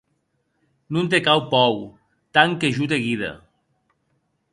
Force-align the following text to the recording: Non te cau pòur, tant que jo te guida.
Non 0.95 1.09
te 1.11 1.19
cau 1.27 1.41
pòur, 1.51 1.83
tant 2.39 2.57
que 2.63 2.73
jo 2.79 2.89
te 2.95 2.99
guida. 3.05 3.29